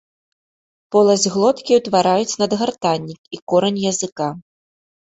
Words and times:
Поласць 0.95 1.27
глоткі 1.35 1.71
ўтвараюць 1.81 2.35
надгартаннік 2.43 3.21
і 3.39 3.43
корань 3.55 3.83
языка. 3.93 4.27